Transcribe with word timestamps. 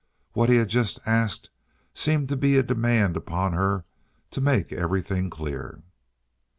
What 0.33 0.49
he 0.49 0.55
had 0.55 0.67
just 0.67 0.97
asked 1.05 1.51
seemed 1.93 2.27
to 2.29 2.35
be 2.35 2.57
a 2.57 2.63
demand 2.63 3.15
upon 3.15 3.53
her 3.53 3.85
to 4.31 4.41
make 4.41 4.73
everything 4.73 5.29
clear. 5.29 5.83